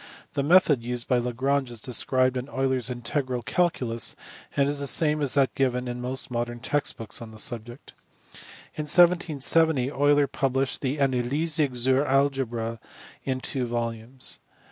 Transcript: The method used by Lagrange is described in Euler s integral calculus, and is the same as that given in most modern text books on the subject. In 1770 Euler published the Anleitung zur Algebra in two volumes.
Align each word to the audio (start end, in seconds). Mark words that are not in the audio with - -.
The 0.33 0.41
method 0.41 0.81
used 0.83 1.07
by 1.07 1.19
Lagrange 1.19 1.69
is 1.69 1.79
described 1.79 2.35
in 2.35 2.49
Euler 2.49 2.77
s 2.77 2.89
integral 2.89 3.43
calculus, 3.43 4.15
and 4.57 4.67
is 4.67 4.79
the 4.79 4.87
same 4.87 5.21
as 5.21 5.35
that 5.35 5.53
given 5.53 5.87
in 5.87 6.01
most 6.01 6.31
modern 6.31 6.59
text 6.59 6.97
books 6.97 7.21
on 7.21 7.29
the 7.29 7.37
subject. 7.37 7.93
In 8.73 8.85
1770 8.89 9.91
Euler 9.91 10.25
published 10.25 10.81
the 10.81 10.97
Anleitung 10.97 11.75
zur 11.75 12.03
Algebra 12.03 12.79
in 13.25 13.41
two 13.41 13.65
volumes. 13.67 14.39